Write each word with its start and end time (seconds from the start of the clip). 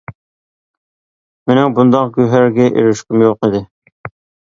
مېنىڭ 1.53 1.77
بۇنداق 1.81 2.11
گۆھەرگە 2.19 2.69
ئېرىشكۈم 2.73 3.29
يوق 3.31 3.43
ئىدى. 3.51 3.67